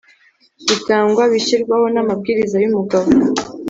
[0.67, 3.09] gitangwa bishyirwaho n amabwiriza y Umugaba